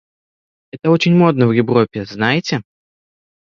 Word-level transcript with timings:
Это 0.71 0.89
очень 0.89 1.15
модно 1.15 1.45
в 1.45 1.51
Европе, 1.51 2.05
знаете. 2.07 2.63